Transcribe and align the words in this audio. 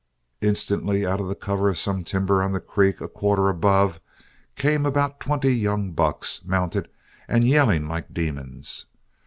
"Instantly, 0.41 1.05
out 1.05 1.19
of 1.21 1.27
the 1.27 1.35
cover 1.35 1.69
of 1.69 1.77
some 1.77 2.03
timber 2.03 2.41
on 2.41 2.53
the 2.53 2.59
creek 2.59 3.01
a 3.01 3.07
quarter 3.07 3.49
above, 3.49 4.01
came 4.55 4.83
about 4.83 5.19
twenty 5.19 5.53
young 5.55 5.91
bucks, 5.91 6.43
mounted, 6.43 6.89
and 7.27 7.43
yelling 7.45 7.87
like 7.87 8.11
demons. 8.11 8.87